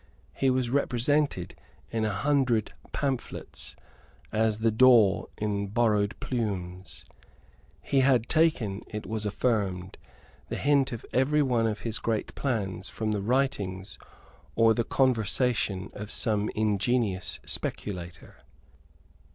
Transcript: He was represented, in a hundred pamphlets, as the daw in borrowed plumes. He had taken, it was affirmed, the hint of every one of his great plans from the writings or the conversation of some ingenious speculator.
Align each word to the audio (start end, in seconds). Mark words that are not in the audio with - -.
He 0.33 0.49
was 0.49 0.71
represented, 0.71 1.53
in 1.91 2.05
a 2.05 2.11
hundred 2.11 2.73
pamphlets, 2.91 3.75
as 4.31 4.57
the 4.57 4.71
daw 4.71 5.27
in 5.37 5.67
borrowed 5.67 6.19
plumes. 6.19 7.05
He 7.83 7.99
had 7.99 8.27
taken, 8.27 8.81
it 8.87 9.05
was 9.05 9.27
affirmed, 9.27 9.99
the 10.49 10.55
hint 10.57 10.91
of 10.91 11.05
every 11.13 11.43
one 11.43 11.67
of 11.67 11.81
his 11.81 11.99
great 11.99 12.33
plans 12.33 12.89
from 12.89 13.11
the 13.11 13.21
writings 13.21 13.99
or 14.55 14.73
the 14.73 14.83
conversation 14.83 15.91
of 15.93 16.09
some 16.09 16.49
ingenious 16.55 17.39
speculator. 17.45 18.37